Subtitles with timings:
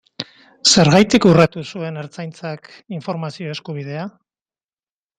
[0.75, 4.11] Zergatik urratu zuen Ertzaintzak informazio eskubidea?